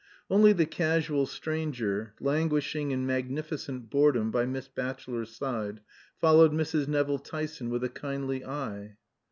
[0.31, 5.81] Only the casual stranger, languishing in magnificent boredom by Miss Batchelor's side,
[6.17, 6.87] followed Mrs.
[6.87, 8.97] Nevill Tyson with a kindly eye.